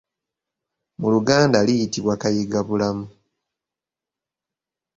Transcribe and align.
Mu 0.99 1.07
Luganda 1.15 1.57
liyitibwa 1.67 2.13
Kayigabulamu. 2.21 3.05